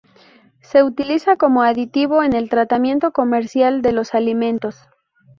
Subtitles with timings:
[0.61, 4.79] Se utiliza como aditivo en el tratamiento comercial de los alimentos.